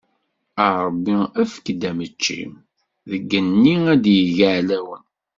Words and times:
A 0.65 0.67
Ṛebbi 0.85 1.15
efk-d 1.43 1.81
ameččim, 1.89 2.51
deg 3.11 3.23
yigenni 3.25 3.75
ad 3.93 4.03
yegg 4.15 4.37
iɛlawen. 4.47 5.03